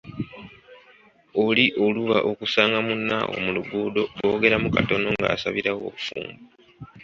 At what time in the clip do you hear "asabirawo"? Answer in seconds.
5.35-5.79